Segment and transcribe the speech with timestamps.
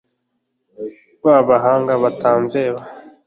[1.23, 2.81] ba bahanga batamveba